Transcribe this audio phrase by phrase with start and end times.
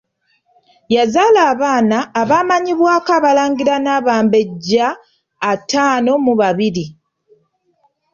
[0.95, 4.87] Yazaala abaana abaamanyibwako Abalangira n'Abambejja
[5.51, 6.85] ataano mu babiri.